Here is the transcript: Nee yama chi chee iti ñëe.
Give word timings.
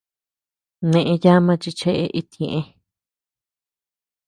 Nee 0.91 1.15
yama 1.23 1.53
chi 1.61 1.71
chee 1.79 2.05
iti 2.19 2.41
ñëe. 2.43 2.61